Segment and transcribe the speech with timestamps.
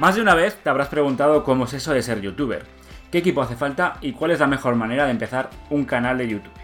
[0.00, 2.64] Más de una vez te habrás preguntado cómo es eso de ser youtuber,
[3.12, 6.26] qué equipo hace falta y cuál es la mejor manera de empezar un canal de
[6.26, 6.54] YouTube.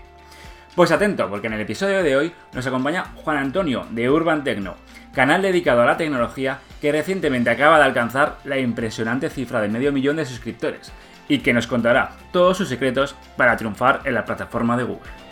[0.75, 4.77] Pues atento, porque en el episodio de hoy nos acompaña Juan Antonio de Urban Tecno,
[5.13, 9.93] canal dedicado a la tecnología que recientemente acaba de alcanzar la impresionante cifra de medio
[9.93, 10.91] millón de suscriptores
[11.29, 15.26] y que nos contará todos sus secretos para triunfar en la plataforma de Google.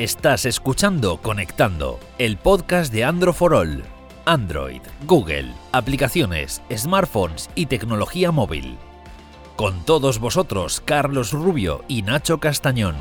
[0.00, 3.84] Estás escuchando Conectando, el podcast de Android for All.
[4.24, 8.78] Android, Google, aplicaciones, smartphones y tecnología móvil.
[9.56, 12.94] Con todos vosotros, Carlos Rubio y Nacho Castañón.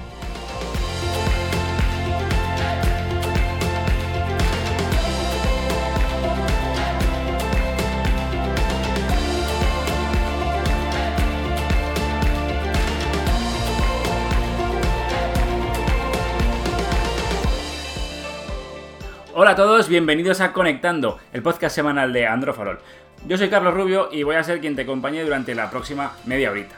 [19.88, 22.80] Bienvenidos a Conectando, el podcast semanal de Androfarol.
[23.28, 26.52] Yo soy Carlos Rubio y voy a ser quien te acompañe durante la próxima media
[26.52, 26.76] horita.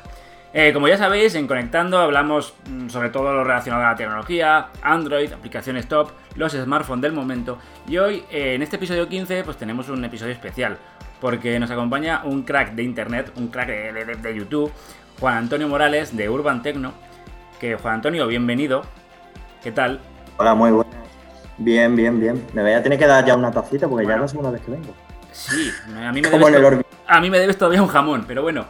[0.54, 4.68] Eh, como ya sabéis, en Conectando hablamos mm, sobre todo lo relacionado a la tecnología,
[4.84, 7.58] Android, aplicaciones top, los smartphones del momento
[7.88, 10.78] y hoy, eh, en este episodio 15, pues tenemos un episodio especial
[11.20, 14.72] porque nos acompaña un crack de internet, un crack de, YouTube,
[15.20, 16.94] Juan Antonio Morales de Urban Tecno.
[17.60, 18.84] Que Juan Antonio, bienvenido.
[19.64, 20.00] ¿Qué tal?
[20.38, 21.01] Hola, muy buenas.
[21.58, 22.46] Bien, bien, bien.
[22.54, 24.62] Me voy a tener que dar ya una tacita porque ya es la segunda vez
[24.62, 24.94] que vengo.
[25.32, 28.66] Sí, a mí me debes, a mí me debes todavía un jamón, pero bueno.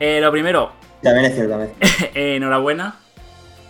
[0.00, 0.72] Eh, lo primero.
[1.02, 1.72] También es cierto, también.
[2.14, 2.96] enhorabuena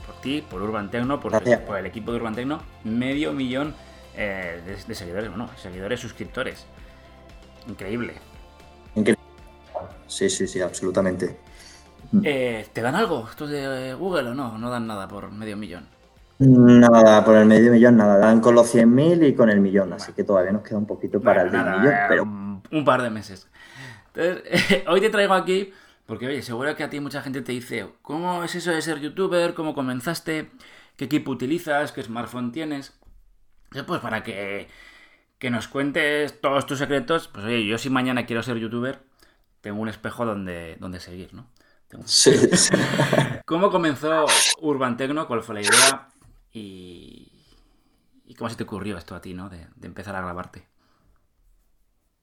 [0.06, 2.60] por ti, por Urban Tecno, por, el equipo de Urban Tecno.
[2.84, 3.74] Medio millón
[4.16, 6.66] eh, de, seguidores, bueno, seguidores, suscriptores.
[7.68, 8.14] Increíble.
[8.94, 9.22] Increíble.
[10.06, 11.38] Sí, sí, sí, absolutamente.
[12.22, 14.56] Eh, ¿Te dan algo estos de Google o no?
[14.58, 15.86] No dan nada por medio millón.
[16.38, 20.12] Nada, por el medio millón nada, dan con los 100.000 y con el millón, así
[20.12, 22.22] que todavía nos queda un poquito para el millón, pero...
[22.24, 23.48] Un par de meses.
[24.14, 25.72] Entonces, hoy te traigo aquí
[26.06, 29.00] porque, oye, seguro que a ti mucha gente te dice, ¿cómo es eso de ser
[29.00, 29.52] youtuber?
[29.54, 30.50] ¿Cómo comenzaste?
[30.96, 31.92] ¿Qué equipo utilizas?
[31.92, 32.98] ¿Qué smartphone tienes?
[33.86, 34.68] Pues para que,
[35.38, 39.00] que nos cuentes todos tus secretos, pues oye, yo si mañana quiero ser youtuber,
[39.60, 41.46] tengo un espejo donde, donde seguir, ¿no?
[42.04, 42.32] Sí.
[43.44, 44.26] ¿Cómo comenzó
[44.60, 45.26] Urban Tecno?
[45.26, 46.08] ¿Cuál fue la idea?
[46.52, 47.32] Y,
[48.38, 49.48] cómo se te ocurrió esto a ti, ¿no?
[49.48, 50.64] De, empezar a grabarte.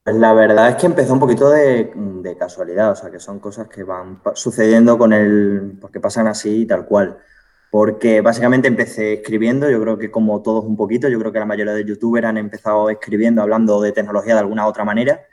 [0.03, 1.91] Pues la verdad es que empezó un poquito de,
[2.37, 6.65] casualidad, o sea, que son cosas que van sucediendo con el, porque pasan así y
[6.65, 7.17] tal cual.
[7.71, 11.45] Porque básicamente empecé escribiendo, yo creo que como todos un poquito, yo creo que la
[11.45, 15.25] mayoría de youtubers han empezado escribiendo, hablando de tecnología de alguna otra manera.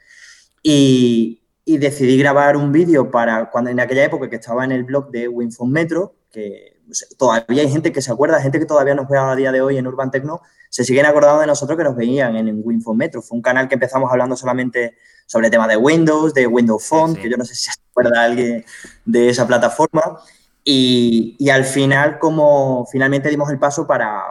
[0.62, 4.84] Y, y decidí grabar un vídeo para cuando en aquella época que estaba en el
[4.84, 6.71] blog de Winfon Metro, que
[7.16, 9.76] todavía hay gente que se acuerda, gente que todavía nos ve a día de hoy
[9.76, 13.20] en Urban Tecno, se siguen acordando de nosotros que nos veían en, Winfometro.
[13.20, 17.28] Fue un canal que empezamos hablando solamente sobre temas de Windows, de Windows Phone, que
[17.28, 18.64] yo no sé si se acuerda alguien
[19.04, 20.20] de esa plataforma.
[20.64, 24.22] Y, al final, como finalmente dimos el paso para,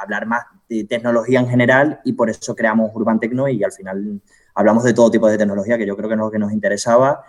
[0.00, 4.22] hablar más de tecnología en general y por eso creamos Urban Tecno y al final
[4.54, 7.24] hablamos de todo tipo de tecnología, que yo creo que es lo que nos interesaba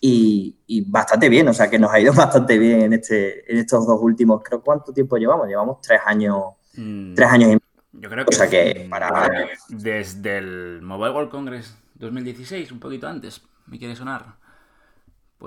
[0.00, 3.86] y, bastante bien, o sea que nos ha ido bastante bien en, este, en estos
[3.86, 7.60] dos últimos, creo cuánto tiempo llevamos, llevamos tres años, mm, tres años y medio.
[7.92, 9.30] Yo creo que, o sea que para...
[9.70, 14.36] desde el Mobile World Congress 2016, un poquito antes, me quiere sonar.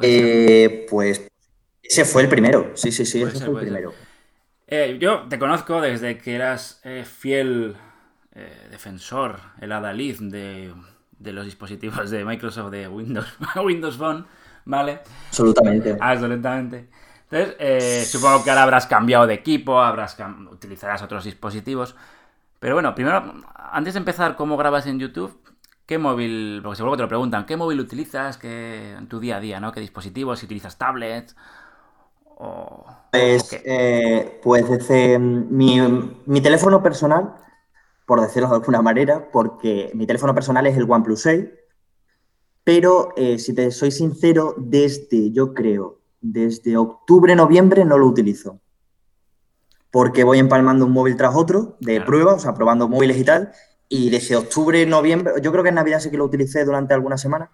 [0.02, 1.30] Eh, pues
[1.84, 3.94] ese fue el primero, sí, sí, sí, ese fue el primero.
[4.66, 7.76] Eh, yo te conozco desde que eras eh, fiel
[8.72, 10.74] defensor, el adalid de,
[11.20, 13.28] de los dispositivos de Microsoft de Windows,
[13.64, 14.26] Windows Phone.
[14.70, 15.02] ¿vale?
[15.28, 15.98] Absolutamente.
[16.00, 16.90] Absolutamente.
[17.30, 20.18] Entonces, eh, supongo que ahora habrás cambiado de equipo, habrás
[20.52, 21.96] utilizarás otros dispositivos.
[22.60, 23.34] Pero bueno, primero,
[23.72, 25.38] antes de empezar, ¿cómo grabas en YouTube?
[25.86, 26.60] ¿Qué móvil?
[26.64, 29.60] Porque seguro que te lo preguntan, ¿qué móvil utilizas ¿Qué, en tu día a día,
[29.60, 29.72] ¿no?
[29.72, 30.40] ¿Qué dispositivos?
[30.40, 31.36] Si utilizas tablets
[32.38, 32.86] o...
[33.12, 35.80] Pues, eh, pues desde mi,
[36.26, 37.34] mi, teléfono personal,
[38.10, 41.46] por decirlo de alguna manera, porque mi teléfono personal es el OnePlus 6,
[42.64, 48.62] pero eh, si te soy sincero, desde, yo creo, desde octubre, noviembre no lo utilizo.
[49.92, 53.52] Porque voy empalmando un móvil tras otro de prueba, o sea, probando móviles y tal.
[53.88, 57.22] Y desde octubre, noviembre, yo creo que en Navidad sí que lo utilicé durante algunas
[57.22, 57.52] semanas.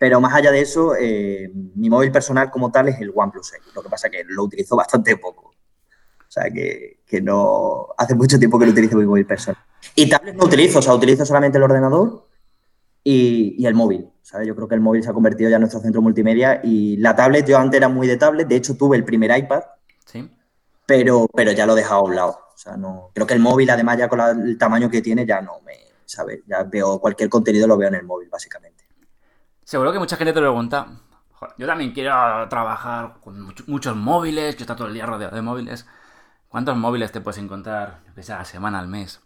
[0.00, 3.62] Pero más allá de eso, eh, mi móvil personal como tal es el OnePlus 6.
[3.76, 5.52] Lo que pasa es que lo utilizo bastante poco.
[6.32, 7.88] O sea, que, que no.
[7.98, 9.62] Hace mucho tiempo que lo utilizo mi móvil personal.
[9.94, 12.26] Y tablets no utilizo, o sea, utilizo solamente el ordenador
[13.04, 14.08] y, el móvil.
[14.22, 14.48] ¿sabes?
[14.48, 17.14] Yo creo que el móvil se ha convertido ya en nuestro centro multimedia y la
[17.14, 19.60] tablet, yo antes era muy de tablet, de hecho tuve el primer iPad,
[20.06, 20.28] Sí.
[20.86, 22.30] Pero, pero ya lo he dejado a un lado.
[22.30, 23.10] O sea, no.
[23.14, 25.74] Creo que el móvil, además, ya con el tamaño que tiene, ya no me.
[26.06, 26.40] ¿Sabes?
[26.46, 28.84] Ya veo cualquier contenido, lo veo en el móvil, básicamente.
[29.64, 30.86] Seguro que mucha gente te pregunta.
[31.58, 35.86] Yo también quiero trabajar con muchos móviles, que está todo el día rodeado de móviles.
[36.52, 39.22] ¿Cuántos móviles te puedes encontrar, yo que sé, a la semana, al mes?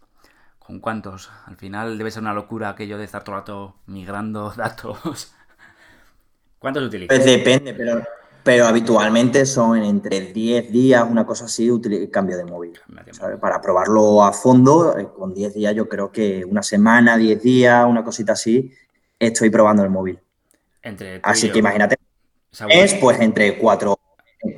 [0.59, 1.29] ¿Con cuántos?
[1.45, 5.33] Al final debe ser una locura aquello de estar todo el rato migrando datos.
[6.57, 7.17] ¿Cuántos utilizas?
[7.17, 8.01] Pues depende, pero,
[8.43, 11.69] pero habitualmente son entre 10 días, una cosa así,
[12.09, 12.79] cambio de móvil.
[13.41, 17.85] Para probarlo a fondo, eh, con 10 días yo creo que una semana, 10 días,
[17.85, 18.71] una cosita así,
[19.19, 20.17] estoy probando el móvil.
[21.23, 21.97] así que imagínate,
[22.69, 23.97] es pues entre 4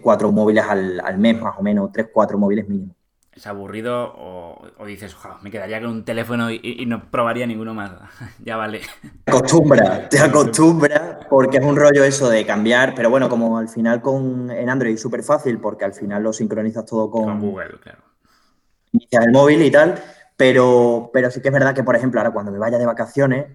[0.01, 2.93] cuatro móviles al, mes, más o menos, tres, cuatro móviles mínimo.
[3.35, 7.91] ¿Es aburrido o, dices, me quedaría con un teléfono y, no probaría ninguno más?
[8.43, 8.81] ya vale.
[9.23, 13.69] Te acostumbra, te acostumbra porque es un rollo eso de cambiar, pero bueno, como al
[13.69, 17.79] final con en Android es súper fácil porque al final lo sincronizas todo con, Google,
[17.81, 17.99] claro.
[18.91, 19.95] El móvil y tal,
[20.35, 23.45] pero, pero sí que es verdad que, por ejemplo, ahora cuando me vaya de vacaciones,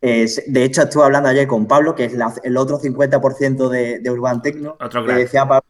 [0.00, 2.14] de hecho, estuve hablando ayer con Pablo, que es
[2.44, 4.76] el otro 50% de, de Urban Tecno.
[4.80, 5.66] Otro que decía Pablo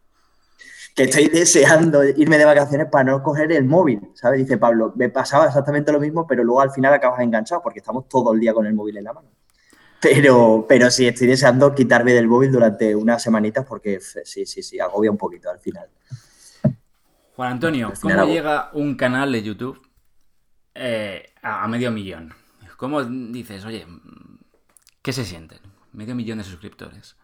[0.96, 4.38] que estoy deseando irme de vacaciones para no coger el móvil, ¿sabes?
[4.38, 8.08] Dice Pablo, me pasaba exactamente lo mismo, pero luego al final acabas enganchado porque estamos
[8.08, 9.28] todo el día con el móvil en la mano.
[10.00, 14.80] Pero, pero sí, estoy deseando quitarme del móvil durante unas semanitas porque sí, sí, sí,
[14.80, 15.86] agobia un poquito al final.
[17.34, 19.78] Juan Antonio, ¿cómo llega un canal de YouTube
[20.74, 22.32] eh, a medio millón?
[22.78, 23.86] ¿Cómo dices, oye,
[25.02, 25.56] ¿qué se siente?
[25.92, 27.16] Medio millón de suscriptores.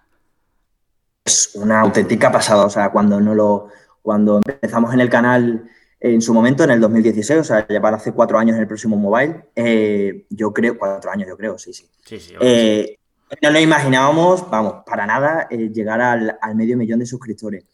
[1.24, 3.68] Es una auténtica pasada, o sea, cuando no lo,
[4.02, 5.68] cuando empezamos en el canal
[6.00, 8.96] en su momento, en el 2016, o sea, llevar hace cuatro años en el próximo
[8.96, 11.88] mobile, eh, yo creo, cuatro años yo creo, sí, sí.
[12.04, 12.98] sí, sí eh,
[13.40, 17.64] no nos imaginábamos, vamos, para nada, eh, llegar al, al, medio millón de suscriptores.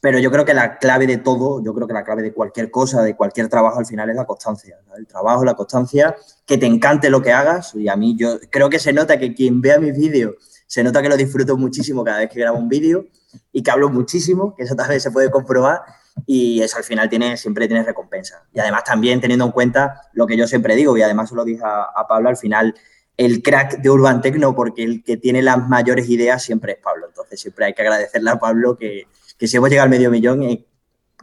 [0.00, 2.70] Pero yo creo que la clave de todo, yo creo que la clave de cualquier
[2.70, 4.76] cosa, de cualquier trabajo al final es la constancia.
[4.96, 6.14] El trabajo, la constancia,
[6.44, 7.74] que te encante lo que hagas.
[7.74, 10.34] Y a mí yo creo que se nota que quien vea mis vídeos,
[10.66, 13.06] se nota que lo disfruto muchísimo cada vez que grabo un vídeo
[13.52, 15.82] y que hablo muchísimo, que eso también se puede comprobar.
[16.26, 18.44] Y eso al final tiene, siempre tiene recompensa.
[18.52, 21.44] Y además también teniendo en cuenta lo que yo siempre digo, y además se lo
[21.44, 22.74] dije a, a Pablo, al final
[23.16, 27.06] el crack de Urban Tecno, porque el que tiene las mayores ideas siempre es Pablo.
[27.08, 29.06] Entonces siempre hay que agradecerle a Pablo que,
[29.38, 30.64] que si hemos llegado al medio millón, en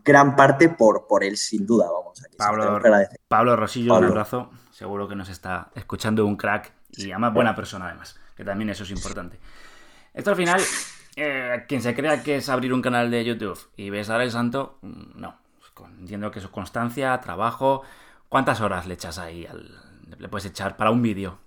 [0.03, 2.21] gran parte por, por él, sin duda, vamos.
[2.37, 2.79] Pablo,
[3.27, 4.49] Pablo Rosillo, un abrazo.
[4.71, 8.91] Seguro que nos está escuchando un crack y además buena persona, además, también eso es
[8.91, 9.39] importante.
[10.13, 10.61] Esto al final,
[11.15, 14.31] eh, quien se crea que es abrir un canal de YouTube y ves a el
[14.31, 15.41] santo, mm, no.
[15.99, 17.81] Entiendo que eso es constancia, trabajo.
[18.29, 19.47] ¿Cuántas horas le echas ahí?
[20.17, 21.39] le puedes echar para un vídeo?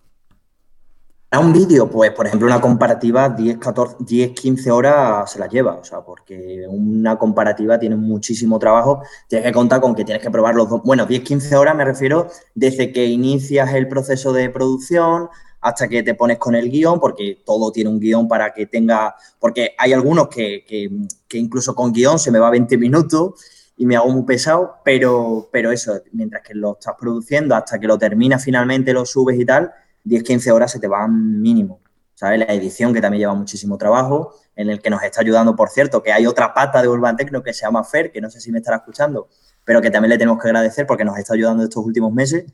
[1.40, 5.74] un vídeo, pues, por ejemplo, una comparativa 10, 14, 10, 15 horas se la lleva,
[5.74, 10.30] o sea, porque una comparativa tiene muchísimo trabajo, tienes que contar con que tienes que
[10.30, 14.50] probar los dos, bueno, 10, 15 horas me refiero desde que inicias el proceso de
[14.50, 15.28] producción
[15.64, 19.16] hasta que te pones con el guion, porque todo tiene un guion para que tenga,
[19.40, 20.90] porque hay algunos que, que,
[21.26, 23.32] que incluso con guion se me va 20 minutos
[23.74, 27.86] y me hago muy pesado, pero, pero eso, mientras que lo estás produciendo, hasta que
[27.86, 29.72] lo terminas finalmente, lo subes y tal,
[30.04, 31.80] 10-15 horas se te van mínimo.
[32.12, 32.40] ¿Sabes?
[32.40, 36.02] La edición que también lleva muchísimo trabajo, en el que nos está ayudando, por cierto,
[36.02, 38.52] que hay otra pata de Urban Tecno que se llama Fer, que no sé si
[38.52, 39.28] me estará escuchando,
[39.64, 42.44] pero que también le tenemos que agradecer porque nos está ayudando estos últimos meses.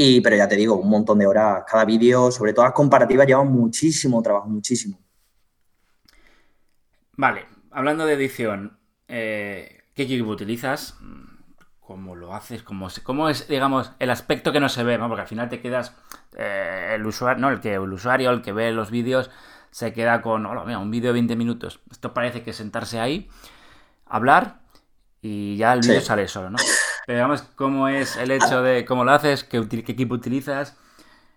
[0.00, 3.26] Y, pero ya te digo, un montón de horas cada vídeo, sobre todo las comparativas,
[3.26, 4.96] llevan muchísimo trabajo, muchísimo.
[7.16, 8.78] Vale, hablando de edición,
[9.08, 10.94] eh, ¿qué equipo utilizas?
[11.80, 15.08] cómo lo haces, cómo, cómo es, digamos, el aspecto que no se ve, ¿no?
[15.08, 15.96] Porque al final te quedas,
[16.36, 19.30] eh, el usuario, no, el que el usuario, el que ve los vídeos,
[19.72, 21.80] se queda con, hola, mira, un vídeo de 20 minutos.
[21.90, 23.28] Esto parece que sentarse ahí,
[24.06, 24.60] hablar
[25.22, 26.58] y ya el vídeo sale solo, ¿no?
[27.08, 30.76] Pero digamos, cómo es el hecho de cómo lo haces, qué, equipo utilizas.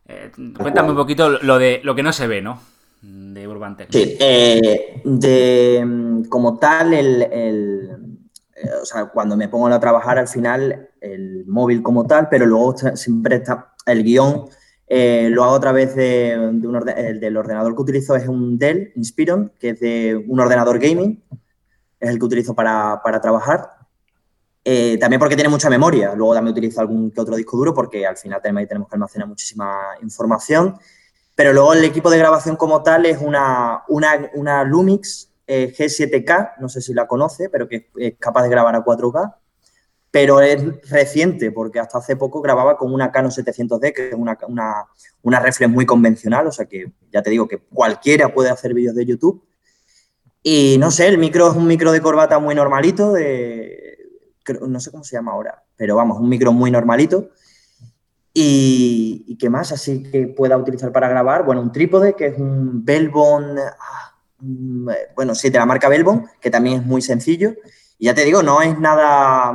[0.05, 2.59] Eh, cuéntame un poquito lo de lo que no se ve, ¿no?
[3.01, 3.87] De Urban Tech.
[3.89, 10.27] Sí, eh, de, como tal, el eh, o sea, cuando me pongo a trabajar al
[10.27, 14.49] final, el móvil como tal, pero luego siempre está el guion.
[14.89, 19.53] Lo hago a través de, un el del ordenador que utilizo es un Dell Inspiron,
[19.57, 21.23] que es de un ordenador gaming,
[21.97, 23.80] es el que utilizo para, para trabajar.
[24.63, 26.13] Eh, también porque tiene mucha memoria.
[26.15, 29.27] Luego también utilizo algún que otro disco duro porque al final también tenemos que almacenar
[29.27, 30.77] muchísima información.
[31.35, 36.53] Pero luego el equipo de grabación como tal es una, una, una Lumix eh, G7K,
[36.59, 39.35] no sé si la conoce, pero que es capaz de grabar a 4K.
[40.11, 44.37] Pero es reciente, porque hasta hace poco grababa con una Canon 700D, que es una,
[45.23, 48.93] una, reflex muy convencional, o sea que ya te digo que cualquiera puede hacer vídeos
[48.93, 49.41] de YouTube.
[50.43, 53.90] Y no sé, el micro es un micro de corbata muy normalito, de,
[54.67, 57.29] no sé cómo se llama ahora, pero vamos, un micro muy normalito.
[58.33, 61.45] Y, qué más así que pueda utilizar para grabar?
[61.45, 64.15] Bueno, un trípode que es un Belbon, ah,
[65.15, 67.55] bueno, sí, de la marca Belbon, que también es muy sencillo.
[67.97, 69.53] Y ya te digo, no es nada,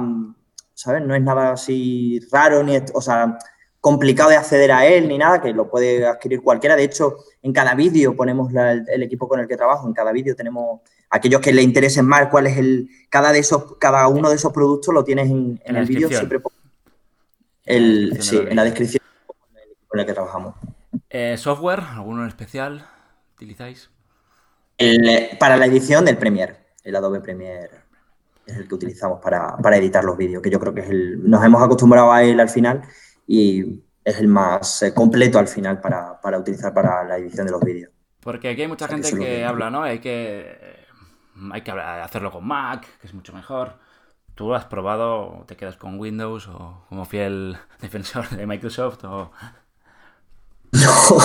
[0.75, 1.02] ¿sabes?
[1.02, 3.38] No es nada así raro, ni, o sea,
[3.81, 6.75] complicado de acceder a él ni nada, que lo puede adquirir cualquiera.
[6.76, 10.35] De hecho, en cada vídeo ponemos el, equipo con el que trabajo, en cada vídeo
[10.35, 14.37] tenemos aquellos que le interesen más cuál es el, cada, de esos, cada uno de
[14.37, 16.41] esos productos lo tienes en, el vídeo siempre
[17.65, 19.03] el, sí, en la descripción
[19.89, 20.55] con el que trabajamos.
[21.11, 21.81] Eh, ¿Software?
[21.81, 22.87] ¿Alguno en especial
[23.35, 23.91] utilizáis?
[25.41, 27.87] para la edición del Premiere, el Adobe Premiere
[28.47, 31.45] es el que utilizamos para, editar los vídeos, que yo creo que es el, nos
[31.45, 32.83] hemos acostumbrado a él al final
[33.27, 37.61] y es el más eh, completo al final para, utilizar para la edición de los
[37.61, 37.91] vídeos.
[38.21, 39.83] Porque aquí hay mucha gente que, habla, ¿no?
[39.83, 40.86] Hay que,
[41.52, 43.75] hay que hacerlo con Mac, que es mucho mejor.
[44.35, 49.05] ¿Tú has probado, te quedas con Windows o como fiel defensor de Microsoft?
[49.05, 49.31] O...
[50.73, 51.16] No,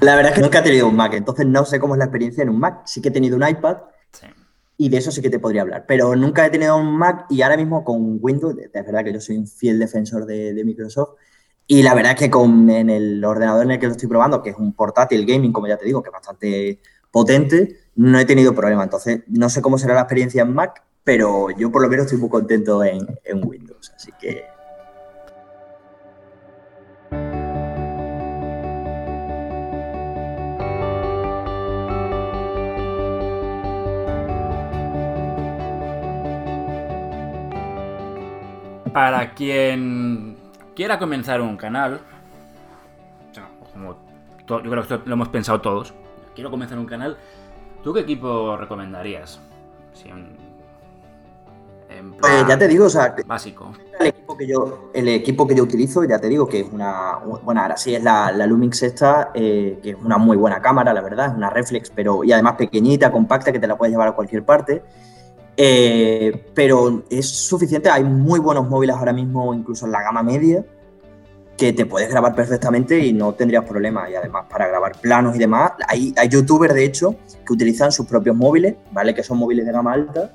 [0.00, 2.04] la verdad es que nunca he tenido un Mac, entonces no sé cómo es la
[2.04, 2.82] experiencia en un Mac.
[2.84, 3.78] Sí que he tenido un iPad
[4.78, 7.42] y de eso sí que te podría hablar, pero nunca he tenido un Mac y
[7.42, 11.14] ahora mismo con Windows, es verdad que yo soy un fiel defensor de, Microsoft
[11.66, 14.42] y la verdad es que con, en el ordenador en el que lo estoy probando,
[14.42, 18.24] que es un portátil gaming, como ya te digo, que es bastante potente, no he
[18.24, 18.84] tenido problema.
[18.84, 22.20] Entonces, no sé cómo será la experiencia en Mac, pero yo por lo menos estoy
[22.20, 23.06] muy contento en,
[23.42, 24.44] Windows, así que
[38.92, 40.38] Para quien
[40.74, 42.00] quiera comenzar un canal,
[43.34, 43.42] yo
[44.46, 45.92] creo que lo hemos pensado todos,
[46.34, 47.18] quiero comenzar un canal,
[47.86, 49.40] ¿tú qué equipo recomendarías?
[52.20, 53.70] pues ya te digo, o sea, básico.
[54.00, 57.18] El equipo que yo, el equipo que yo utilizo, ya te digo que es una,
[57.44, 61.00] bueno, ahora sí es la, Lumix esta, eh, que es una muy buena cámara, la
[61.00, 64.12] verdad, es una reflex, pero y además pequeñita, compacta, que te la puedes llevar a
[64.16, 64.82] cualquier parte.
[65.56, 70.64] Eh, pero es suficiente, hay muy buenos móviles ahora mismo, incluso en la gama media,
[71.56, 74.10] que te puedes grabar perfectamente y no tendrías problemas.
[74.10, 78.06] Y además, para grabar planos y demás, hay, hay youtubers, de hecho, que utilizan sus
[78.06, 79.14] propios móviles, ¿vale?
[79.14, 80.32] Que son móviles de gama alta,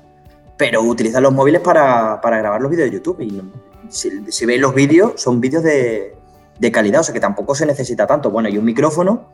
[0.56, 3.20] pero utilizan los móviles para, grabar los vídeos de YouTube.
[3.20, 3.40] Y
[3.88, 6.16] si, veis los vídeos, son vídeos de,
[6.58, 8.30] de calidad, o sea que tampoco se necesita tanto.
[8.30, 9.28] Bueno, y un micrófono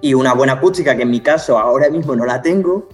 [0.00, 2.88] y una buena acústica, que en mi caso ahora mismo no la tengo,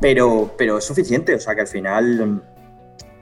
[0.00, 1.34] pero, pero es suficiente.
[1.34, 2.42] O sea que al final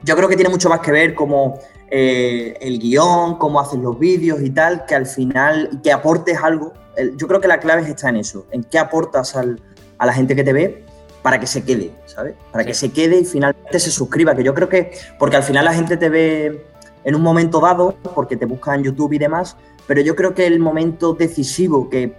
[0.03, 3.97] yo creo que tiene mucho más que ver como eh, el guion, cómo haces los
[3.97, 6.73] vídeos y tal, que al final, que aportes algo.
[7.15, 10.43] Yo creo que la clave está en eso, en qué aportas a la gente que
[10.43, 10.83] te ve
[11.21, 12.35] para que se quede, ¿sabes?
[12.51, 15.65] Para que se quede y finalmente se suscriba, que yo creo que, porque al final
[15.65, 16.65] la gente te ve
[17.03, 20.47] en un momento dado, porque te busca en YouTube y demás, pero yo creo que
[20.47, 22.15] el momento decisivo que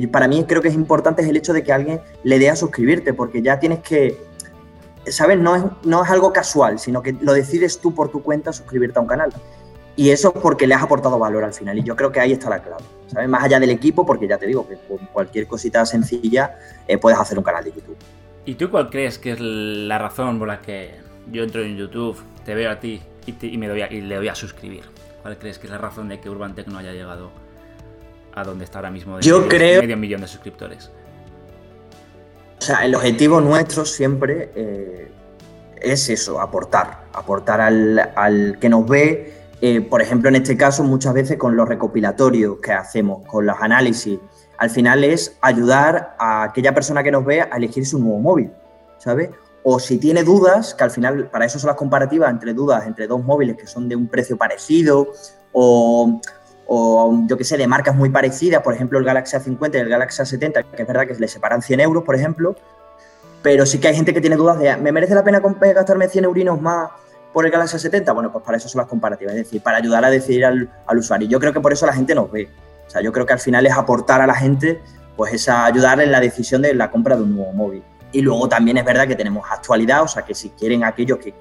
[0.00, 2.48] que para mí creo que es importante es el hecho de que alguien le dé
[2.48, 4.16] a suscribirte, porque ya tienes que,
[5.06, 5.38] ¿sabes?
[5.38, 8.98] No es, no es algo casual, sino que lo decides tú por tu cuenta suscribirte
[8.98, 9.32] a un canal.
[9.94, 11.78] Y eso es porque le has aportado valor al final.
[11.78, 12.84] Y yo creo que ahí está la clave.
[13.08, 13.28] ¿sabes?
[13.28, 17.18] Más allá del equipo, porque ya te digo que con cualquier cosita sencilla eh, puedes
[17.18, 17.96] hacer un canal de YouTube.
[18.44, 20.94] ¿Y tú cuál crees que es la razón por la que
[21.30, 24.34] yo entro en YouTube, te veo a ti y, me doy y le doy a
[24.34, 24.84] suscribir?
[25.20, 27.30] ¿Cuál crees que es la razón de que Urban Tech no haya llegado
[28.34, 29.82] a donde está ahora mismo de Yo medio, creo...
[29.82, 30.90] medio millón de suscriptores.
[32.62, 35.10] O sea, el objetivo nuestro siempre eh,
[35.80, 41.12] es eso, aportar, aportar al, que nos ve, eh, por ejemplo, en este caso, muchas
[41.12, 44.20] veces con los recopilatorios que hacemos, con los análisis,
[44.58, 48.52] al final es ayudar a aquella persona que nos ve a elegir su nuevo móvil,
[48.98, 49.30] ¿sabes?
[49.64, 53.08] O si tiene dudas, que al final para eso son las comparativas entre dudas entre
[53.08, 55.08] dos móviles que son de un precio parecido
[55.50, 56.20] o,
[56.66, 59.88] o yo que sé, de marcas muy parecidas, por ejemplo el Galaxy A50 y el
[59.88, 62.56] Galaxy A70, que es verdad que le separan 100 euros, por ejemplo,
[63.42, 66.24] pero sí que hay gente que tiene dudas de, ¿me merece la pena gastarme 100
[66.24, 66.90] eurinos más
[67.32, 68.14] por el Galaxy A70?
[68.14, 71.28] Bueno, pues para eso son las comparativas, es decir, para ayudar a decidir al, usuario.
[71.28, 72.48] Yo creo que por eso la gente nos ve.
[72.86, 74.80] O sea, yo creo que al final es aportar a la gente,
[75.16, 77.82] pues esa ayudar en la decisión de la compra de un nuevo móvil.
[78.12, 81.34] Y luego también es verdad que tenemos actualidad, o sea, que si quieren aquellos que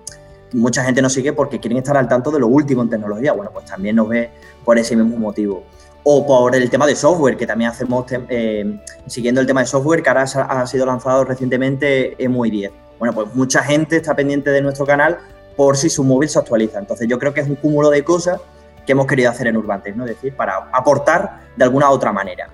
[0.54, 3.34] mucha gente nos sigue porque quieren estar al tanto de lo último en tecnología.
[3.34, 4.32] Bueno, pues también nos ve
[4.64, 5.64] por ese mismo motivo.
[6.04, 10.02] O por el tema de software, que también hacemos, eh, siguiendo el tema de software,
[10.02, 12.72] que ahora ha sido lanzado recientemente muy 10.
[12.98, 15.20] Bueno, pues mucha gente está pendiente de nuestro canal
[15.56, 16.80] por si su móvil se actualiza.
[16.80, 18.40] Entonces yo creo que es un cúmulo de cosas
[18.86, 20.06] que hemos querido hacer en Urbantex, ¿no?
[20.06, 22.50] Es decir, para aportar de alguna otra manera.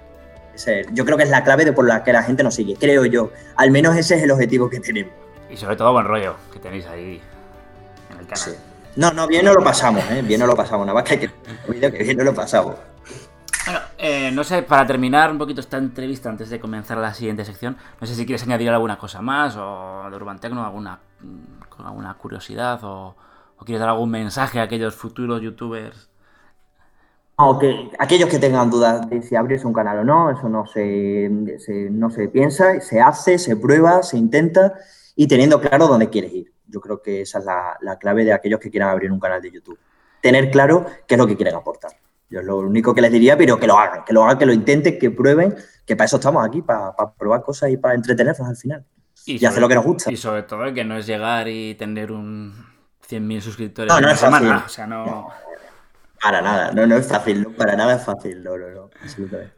[0.92, 3.06] Yo creo que es la clave de por la que la gente nos sigue, creo
[3.06, 3.32] yo.
[3.56, 5.14] Al menos ese es el objetivo que tenemos.
[5.50, 7.22] Y sobre todo buen rollo que tenéis ahí
[8.12, 8.58] en el canal.
[8.98, 10.24] No, no, bien no lo pasamos, ¿eh?
[10.24, 10.86] Bien no lo pasamos.
[10.86, 12.76] Nada más que hay que que bien no lo pasamos.
[13.66, 17.46] Bueno, eh, no sé, para terminar un poquito esta entrevista antes de comenzar la siguiente
[17.46, 21.00] sección, no sé si quieres añadir alguna cosa más o de Urban Tecno, alguna,
[21.86, 23.16] alguna curiosidad o,
[23.58, 26.10] o quieres dar algún mensaje a aquellos futuros youtubers.
[27.38, 30.66] No, que aquellos que tengan dudas de si abrirse un canal o no, eso no
[30.66, 31.30] se,
[31.92, 34.74] no se piensa, se hace, se prueba, se intenta
[35.16, 36.57] y teniendo claro dónde quieres ir.
[36.68, 39.52] Yo creo que esa es la, clave de aquellos que quieran abrir un canal de
[39.52, 39.80] YouTube.
[40.22, 41.92] Tener claro qué es lo que quieren aportar.
[42.30, 44.46] Yo es lo único que les diría, pero que lo hagan, que lo hagan, que
[44.46, 45.56] lo intenten, que prueben,
[45.86, 48.86] que para eso estamos aquí, para, probar cosas y para entretenernos al final.
[49.26, 50.12] Y, hacer lo que nos gusta.
[50.12, 52.54] Y sobre todo que no es llegar y tener un
[53.10, 54.64] 100.000 suscriptores no, no es semana.
[54.66, 55.30] O sea, no...
[56.22, 59.54] Para nada, no, no es fácil, para nada es fácil, no, no, no, absolutamente.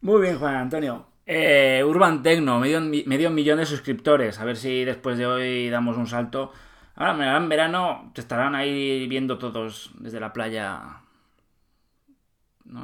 [0.00, 1.06] Muy bien, Juan Antonio.
[1.26, 4.38] Eh, Urban Tecno, medio, medio millón de suscriptores.
[4.40, 6.52] A ver si después de hoy damos un salto.
[6.96, 11.00] Ahora, en verano, te estarán ahí viendo todos desde la playa.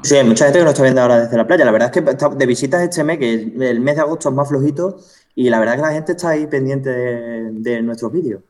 [0.02, 1.64] Sí, hay mucha gente que nos está viendo ahora desde la playa.
[1.64, 4.48] La verdad es que de visitas este mes, que el mes de agosto es más
[4.48, 4.98] flojito,
[5.34, 8.42] y la verdad es que la gente está ahí pendiente de, nuestros vídeos.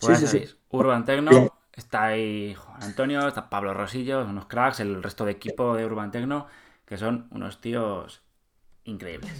[0.00, 0.54] Pues sí, sí, sí.
[0.70, 1.30] Urban Tecno,
[1.72, 6.10] está ahí Juan Antonio, está Pablo Rosillo, unos cracks, el resto de equipo de Urban
[6.10, 6.46] Tecno,
[6.84, 8.22] que son unos tíos
[8.86, 9.32] increíbles.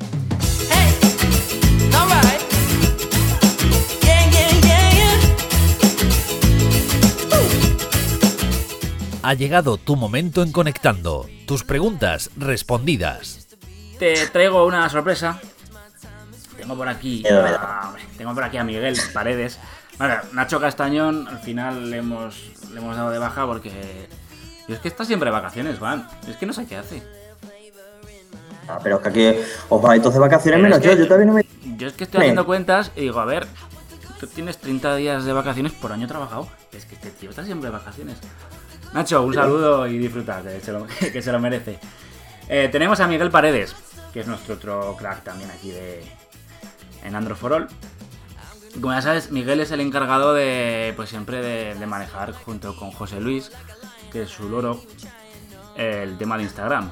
[9.23, 11.29] Ha llegado tu momento en Conectando.
[11.47, 13.49] Tus preguntas respondidas.
[13.99, 15.41] Te traigo una sorpresa.
[16.57, 19.59] Tengo por aquí a, tengo por aquí a Miguel Paredes.
[20.33, 24.09] Nacho Castañón al final le hemos, le hemos dado de baja porque...
[24.69, 26.09] es que está siempre de vacaciones, Juan.
[26.29, 27.03] Es que no sé qué hace.
[28.69, 31.35] Ah, pero es que aquí os vais todos de vacaciones menos yo, yo también no
[31.35, 31.47] me...
[31.77, 33.47] Yo es que estoy haciendo cuentas y digo, a ver,
[34.19, 36.49] tú tienes 30 días de vacaciones por año trabajado.
[36.73, 38.19] Es que este tío está siempre de vacaciones.
[38.93, 41.79] Nacho, un saludo y disfruta, que se lo, que se lo merece.
[42.49, 43.75] Eh, tenemos a Miguel Paredes,
[44.13, 46.03] que es nuestro otro crack también aquí de
[47.05, 47.69] en Androforol.
[48.81, 52.91] Como ya sabes, Miguel es el encargado de, pues siempre de, de manejar junto con
[52.91, 53.51] José Luis,
[54.13, 54.83] que es su loro,
[55.77, 56.91] el tema de Instagram.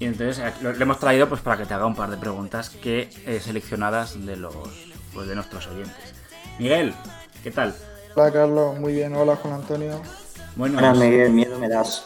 [0.00, 2.70] Y entonces eh, le hemos traído pues para que te haga un par de preguntas
[2.70, 4.54] que eh, seleccionadas de los
[5.12, 6.14] pues, de nuestros oyentes.
[6.58, 6.94] Miguel,
[7.42, 7.74] ¿qué tal?
[8.14, 10.00] Hola Carlos, muy bien, hola Juan Antonio.
[10.56, 12.04] Bueno, Hola Miguel, miedo me das.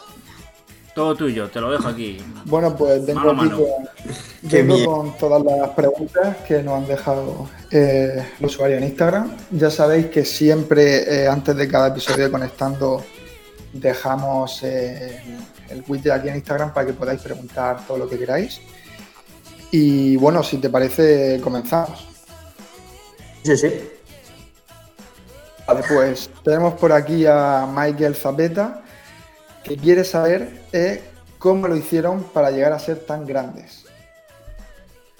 [0.95, 2.19] Todo tuyo, te lo dejo aquí.
[2.45, 8.55] Bueno, pues vengo aquí con, con, todas las preguntas que nos han dejado eh, los
[8.55, 9.37] usuarios en Instagram.
[9.53, 13.03] Ya sabéis que siempre antes de cada episodio de Conectando
[13.73, 18.61] dejamos el widget aquí en Instagram para que podáis preguntar todo lo que queráis.
[19.71, 22.07] Y bueno, si te parece, comenzamos.
[23.43, 23.73] Sí, sí.
[25.67, 28.83] Vale, pues tenemos por aquí a Michael Zapeta,
[29.65, 31.03] que quiere saber eh,
[31.39, 33.87] cómo lo hicieron para llegar a ser tan grandes.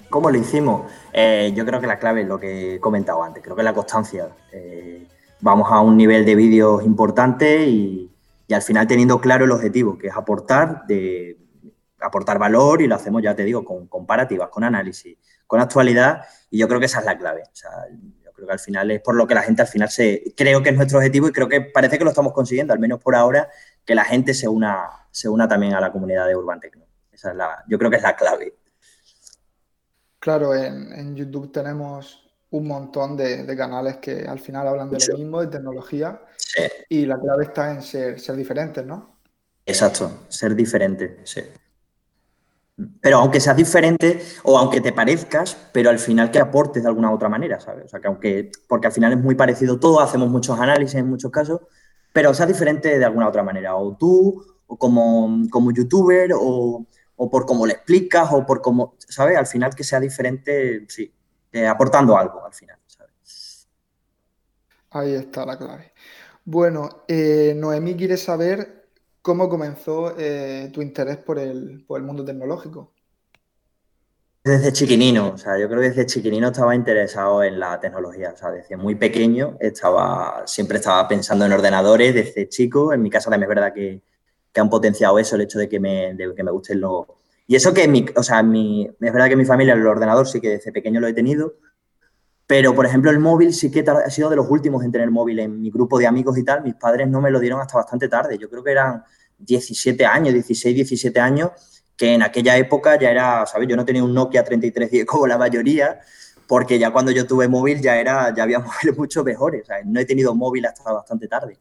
[0.09, 0.91] ¿Cómo lo hicimos?
[1.11, 3.73] Eh, yo creo que la clave es lo que he comentado antes, creo que la
[3.73, 4.29] constancia.
[4.51, 5.07] Eh,
[5.41, 8.12] vamos a un nivel de vídeos importante y,
[8.47, 11.37] y al final teniendo claro el objetivo, que es aportar, de,
[11.99, 16.59] aportar valor y lo hacemos, ya te digo, con comparativas, con análisis, con actualidad y
[16.59, 17.43] yo creo que esa es la clave.
[17.43, 17.71] O sea,
[18.23, 20.61] yo creo que al final es por lo que la gente al final se, creo
[20.61, 23.15] que es nuestro objetivo y creo que parece que lo estamos consiguiendo, al menos por
[23.15, 23.49] ahora,
[23.85, 26.85] que la gente se una, se una también a la comunidad de Urban Tecno.
[27.11, 28.57] Esa es la, yo creo que es la clave.
[30.19, 32.22] Claro, en, en YouTube tenemos
[32.53, 36.21] un montón de, canales que al final hablan de lo mismo, de tecnología,
[36.87, 39.17] y la clave está en ser, ser diferentes, ¿no?
[39.65, 41.41] Exacto, ser diferente, sí.
[43.01, 47.11] Pero aunque seas diferente o aunque te parezcas, pero al final que aportes de alguna
[47.11, 47.85] otra manera, ¿sabes?
[47.85, 51.09] O sea, que aunque, porque al final es muy parecido todo, hacemos muchos análisis en
[51.09, 51.61] muchos casos,
[52.11, 56.85] pero seas diferente de alguna otra manera, o tú, o como, como youtuber, o,
[57.15, 59.37] o por cómo le explicas, o por cómo, ¿sabes?
[59.37, 61.11] Al final que sea diferente, sí,
[61.53, 62.77] eh, aportando algo al final.
[64.89, 65.93] Ahí está la clave.
[66.45, 68.89] Bueno, eh, Noemí quiere saber
[69.21, 72.93] cómo comenzó eh, tu interés por el, mundo tecnológico.
[74.43, 78.37] Desde chiquinino, o sea, yo creo que desde chiquinino estaba interesado en la tecnología, o
[78.37, 83.29] sea, desde muy pequeño estaba, siempre estaba pensando en ordenadores, desde chico, en mi casa
[83.29, 84.01] también es verdad que,
[84.55, 87.07] han potenciado eso, el hecho de que me, de que me gusten los,
[87.47, 90.39] y eso que, mi, o sea, mi, es verdad que mi familia el ordenador sí
[90.39, 91.55] que desde pequeño lo he tenido,
[92.47, 95.39] pero por ejemplo el móvil sí que ha sido de los últimos en tener móvil
[95.39, 96.63] en mi grupo de amigos y tal.
[96.63, 98.37] Mis padres no me lo dieron hasta bastante tarde.
[98.37, 99.03] Yo creo que eran
[99.37, 101.51] 17 años, 16, 17 años,
[101.97, 103.67] que en aquella época ya era, ¿sabes?
[103.67, 105.99] Yo no tenía un Nokia 3310 como la mayoría,
[106.47, 109.67] porque ya cuando yo tuve móvil ya era, ya había móviles mucho mejores.
[109.85, 111.59] no he tenido móvil hasta bastante tarde.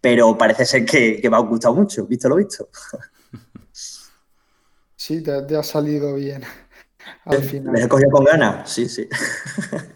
[0.00, 2.68] Pero parece ser que, me ha gustado mucho, visto lo visto.
[5.08, 6.42] Sí, te, ha salido bien.
[7.24, 7.72] Al final.
[7.72, 9.08] Me he cogido con ganas, sí, sí.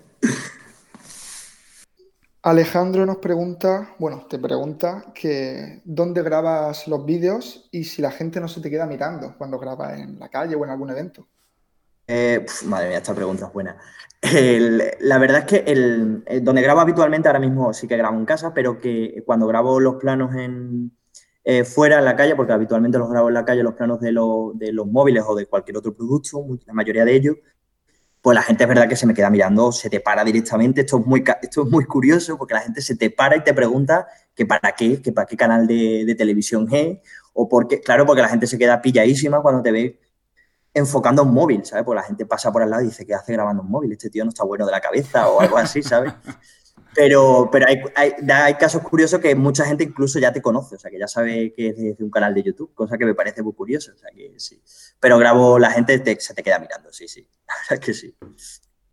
[2.43, 8.41] Alejandro nos pregunta, bueno, te pregunta que dónde grabas los vídeos y si la gente
[8.41, 11.29] no se te queda mirando cuando grabas en la calle o en algún evento.
[12.07, 13.77] Eh, madre mía, esta pregunta es buena.
[15.01, 18.25] la verdad es que el, eh, donde grabo habitualmente ahora mismo sí que grabo en
[18.25, 20.97] casa, pero que cuando grabo los planos en,
[21.45, 24.13] eh, fuera en la calle, porque habitualmente los grabo en la calle, los planos de,
[24.55, 27.37] de los móviles o de cualquier otro producto, la mayoría de ellos,
[28.23, 30.83] pues la gente es verdad que se me queda mirando, se te para directamente.
[30.83, 33.53] Esto es muy, esto es muy curioso porque la gente se te para y te
[33.53, 36.99] pregunta que para qué, que para qué canal de, televisión es,
[37.35, 40.01] o porque, claro, porque la gente se queda pilladísima cuando te ve
[40.73, 41.85] enfocando un móvil, ¿sabes?
[41.85, 43.93] Pues la gente pasa por al lado y dice, ¿qué hace grabando un móvil?
[43.93, 46.15] Este tío no está bueno de la cabeza o algo así, ¿sabes?
[46.95, 50.91] Pero, pero hay, hay, casos curiosos que mucha gente incluso ya te conoce, o sea,
[50.91, 53.55] que ya sabe que es de un canal de YouTube, cosa que me parece muy
[53.55, 54.63] curiosa, o sea, que sí.
[55.01, 58.15] Pero grabo, la gente se te queda mirando, sí, sí, la verdad que sí.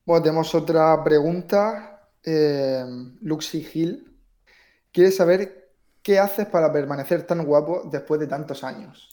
[0.05, 2.07] Bueno, tenemos otra pregunta.
[2.23, 2.83] Eh,
[3.21, 4.11] Luxi Hill
[4.91, 9.09] quiere saber qué haces para permanecer tan guapo después de tantos años.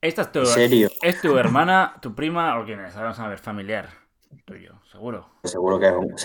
[0.00, 0.90] ¿Esta es tu, serio?
[1.02, 2.94] ¿Es tu hermana, tu prima o quién es?
[2.94, 4.03] Vamos a ver, familiar
[4.44, 5.26] tuyo, seguro.
[5.44, 6.16] Seguro que, es un,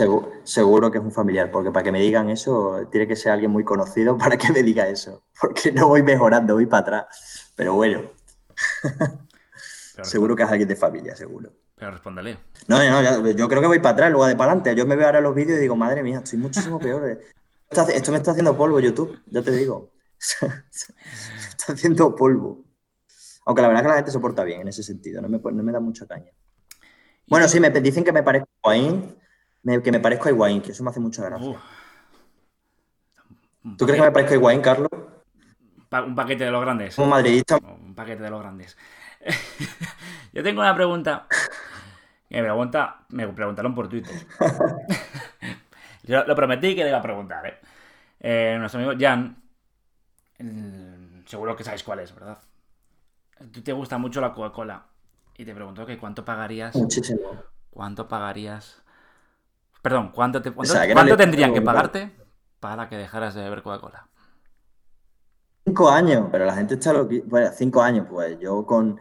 [0.44, 3.52] seguro, que es un familiar, porque para que me digan eso, tiene que ser alguien
[3.52, 5.24] muy conocido para que me diga eso.
[5.40, 7.52] Porque no voy mejorando, voy para atrás.
[7.56, 8.04] Pero bueno.
[10.04, 11.52] seguro que es alguien de familia, seguro.
[11.76, 12.38] Pero respóndele.
[12.68, 14.76] No, no, yo creo que voy para atrás, luego de para adelante.
[14.76, 17.20] Yo me veo ahora los vídeos y digo, madre mía, estoy muchísimo peor.
[17.70, 19.92] Esto me está haciendo polvo YouTube, yo te digo.
[20.20, 22.66] está haciendo polvo.
[23.46, 25.40] Aunque la verdad es que la gente se porta bien en ese sentido, no me,
[25.40, 26.32] no me da mucha caña.
[27.30, 29.16] Bueno, sí, me dicen que me parezco a Higuaín,
[29.84, 31.60] que me parezco a Higuaín, que eso me hace mucha gracia.
[33.78, 34.90] ¿Tú crees que me parezco a Higuaín, Carlos?
[35.92, 36.98] un paquete de los grandes.
[36.98, 37.58] Un madridista.
[37.58, 38.78] Un paquete de los grandes.
[40.34, 41.28] Yo tengo una pregunta.
[42.30, 44.16] Me pregunta, me preguntaron por Twitter.
[46.04, 47.60] Yo lo prometí que le iba a preguntar, ¿eh?
[48.20, 49.36] eh nuestro amigo Jan,
[51.26, 52.40] seguro que sabéis cuál es, ¿verdad?
[53.52, 54.84] Tú te gusta mucho la Coca-Cola
[55.40, 56.76] y te pregunto que cuánto pagarías.
[56.76, 57.22] Muchísimo.
[57.70, 58.84] ¿Cuánto pagarías?
[59.82, 62.12] Perdón, ¿cuánto, te, cuánto, tendrían que pagarte
[62.60, 64.10] para que dejaras de beber Coca-Cola?
[65.64, 67.26] Cinco años, pero la gente está loquita.
[67.30, 69.00] Bueno, cinco años, pues yo con.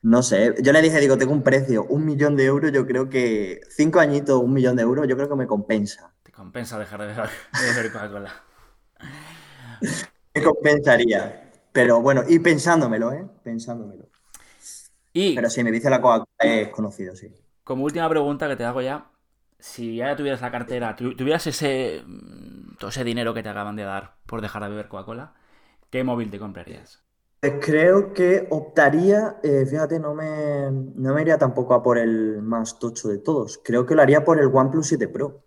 [0.00, 3.10] No sé, yo le dije, digo, tengo un precio, un millón de euros, yo creo
[3.10, 6.14] que cinco añitos, un millón de euros, yo creo que me compensa.
[6.22, 7.28] Te compensa dejar de beber
[7.92, 8.32] Coca-Cola.
[10.34, 11.52] me compensaría.
[11.72, 13.26] Pero bueno, y pensándomelo, ¿eh?
[13.42, 14.13] Pensándomelo.
[15.14, 17.32] Pero si me dice la Coca-Cola es conocido, sí.
[17.62, 19.10] Como última pregunta que te hago ya,
[19.58, 23.84] si ya tuvieras la cartera, tuvieras ese mm, todo ese dinero que te acaban de
[23.84, 25.34] dar por dejar de beber Coca-Cola,
[25.90, 27.02] ¿qué móvil te comprarías?
[27.40, 32.40] Pues creo que optaría, eh, fíjate, no me, no me iría tampoco a por el
[32.42, 33.60] más tocho de todos.
[33.62, 35.44] Creo que lo haría por el OnePlus 7 Pro,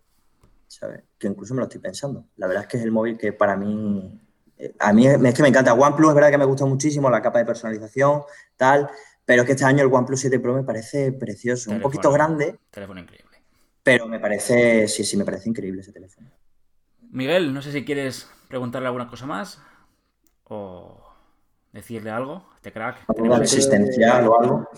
[0.68, 1.04] ¿sabes?
[1.18, 2.26] Que incluso me lo estoy pensando.
[2.38, 4.22] La verdad es que es el móvil que para mí,
[4.58, 5.74] eh, a mí es, es que me encanta.
[5.74, 8.22] OnePlus es verdad que me gusta muchísimo la capa de personalización,
[8.56, 8.90] tal,
[9.28, 11.70] pero es que este año el OnePlus 7 Pro me parece precioso.
[11.70, 12.56] un poquito grande.
[12.72, 13.38] Teléfono increíble.
[13.84, 16.30] Pero me parece, sí, sí, me parece increíble ese teléfono.
[17.12, 19.62] Miguel, no sé si quieres preguntarle alguna cosa más
[20.46, 21.04] o
[21.74, 22.48] decirle algo.
[22.56, 23.04] Este crack.
[23.10, 24.70] ¿Alguna existencial o algo?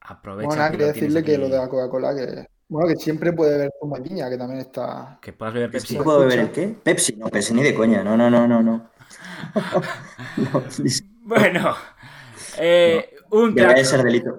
[0.00, 0.48] Aprovecha.
[0.48, 4.02] Bueno, quería decirle que lo de la Coca-Cola, que bueno, que siempre puede beber una
[4.02, 5.16] piña, que también está.
[5.22, 5.96] Que puedas beber Pepsi.
[5.96, 6.74] ¿Puedo beber el qué?
[6.82, 8.02] Pepsi, no, Pepsi ni de coña.
[8.02, 8.90] No, no, no, no, no.
[11.22, 11.76] bueno,
[12.58, 13.84] eh, un crack.
[13.84, 14.36] ser delito.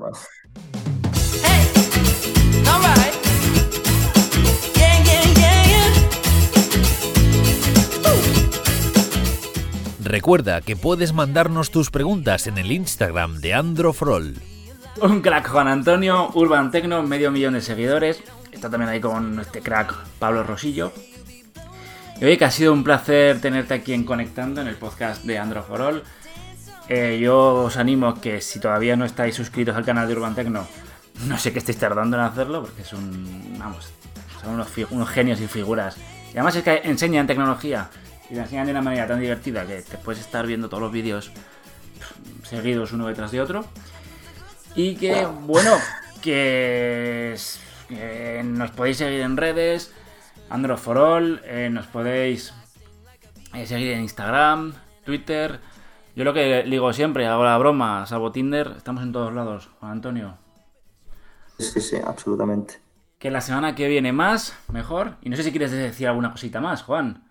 [10.01, 14.35] Recuerda que puedes mandarnos tus preguntas en el Instagram de Androfrol.
[15.03, 18.23] Un crack Juan Antonio, Urban Tecno, medio millón de seguidores.
[18.51, 20.91] Está también ahí con este crack Pablo Rosillo.
[22.19, 25.37] Y oye, que ha sido un placer tenerte aquí en Conectando en el podcast de
[25.37, 26.03] Androforol.
[26.89, 30.67] Eh, yo os animo que si todavía no estáis suscritos al canal de Urban Tecno,
[31.27, 33.57] no sé qué estáis tardando en hacerlo, porque es un.
[33.59, 33.91] Vamos,
[34.41, 34.53] son
[34.89, 35.97] unos, genios y figuras.
[36.29, 37.89] Y además es que enseñan tecnología
[38.29, 40.91] y la enseñan de una manera tan divertida que te puedes estar viendo todos los
[40.91, 41.31] vídeos
[42.43, 43.65] seguidos uno detrás de otro.
[44.75, 45.77] Y que, bueno,
[46.21, 47.35] que,
[48.43, 49.91] nos podéis seguir en redes,
[50.49, 52.53] Android for All, eh, nos podéis
[53.53, 54.73] eh, seguir en Instagram,
[55.05, 55.59] Twitter.
[56.15, 59.93] Yo lo que digo siempre, hago la broma, salvo Tinder, estamos en todos lados, Juan
[59.93, 60.37] Antonio.
[61.57, 62.75] Sí, sí, absolutamente.
[63.17, 65.17] que la semana que viene más, mejor.
[65.21, 67.29] Y no sé si quieres decir alguna cosita más, Juan.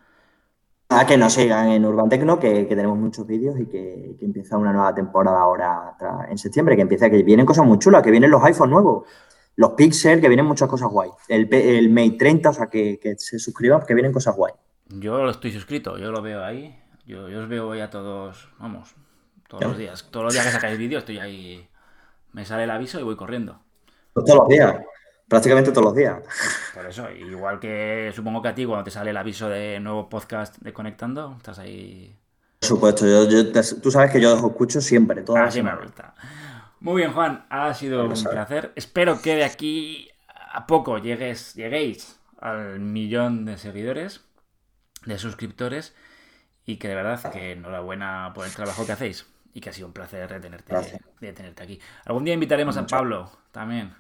[0.90, 4.72] Ah, que nos sigan en Urban Tecno, que, tenemos muchos vídeos y que, empieza una
[4.72, 5.96] nueva temporada ahora
[6.30, 9.06] en septiembre, que empieza, que vienen cosas muy chulas, que vienen los iPhones nuevos,
[9.56, 11.10] los Pixel, que vienen muchas cosas guay.
[11.28, 14.54] El, el Mate 30, o sea, que, se suscriban, que vienen cosas guay.
[14.88, 16.74] Yo lo estoy suscrito, yo lo veo ahí.
[17.08, 18.94] Yo, os veo ya todos, vamos,
[19.48, 20.06] todos los días.
[20.10, 21.66] Todos los días que sacáis vídeo estoy ahí.
[22.32, 23.62] Me sale el aviso y voy corriendo.
[24.12, 24.76] Todos los días.
[25.26, 26.22] Prácticamente todos los días.
[26.74, 30.10] Por eso, igual que supongo que a ti cuando te sale el aviso de nuevo
[30.10, 32.14] podcast de Conectando, estás ahí.
[32.60, 36.14] Por supuesto, yo, tú sabes que yo os escucho siempre, todas Así me gusta.
[36.80, 38.72] Muy bien, Juan, ha sido un placer.
[38.76, 40.10] Espero que de aquí
[40.52, 44.20] a poco llegues, lleguéis al millón de seguidores,
[45.06, 45.94] de suscriptores,
[46.68, 49.86] y que de verdad que enhorabuena por el trabajo que hacéis y que ha sido
[49.86, 51.80] un placer de tenerte, de tenerte aquí.
[52.04, 53.94] Algún día invitaremos a Pablo también,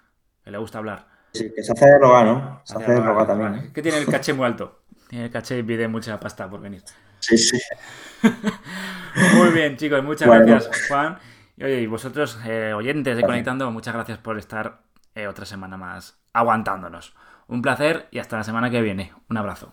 [0.44, 1.06] que le gusta hablar.
[1.32, 2.60] Sí, que se hace de rogar, ¿no?
[2.64, 3.54] Se hace de rogar también.
[3.54, 3.70] ¿eh?
[3.72, 4.82] Que tiene el caché muy alto.
[5.08, 6.82] Tiene el caché y pide mucha pasta por venir.
[7.20, 7.58] Sí, sí.
[9.38, 10.04] muy bien, chicos.
[10.04, 11.16] Muchas gracias, Juan.
[11.56, 14.82] Y oye, y vosotros, eh, oyentes de Conectando, muchas gracias por estar
[15.14, 17.16] eh, otra semana más aguantándonos.
[17.46, 19.14] Un placer y hasta la semana que viene.
[19.30, 19.72] Un abrazo.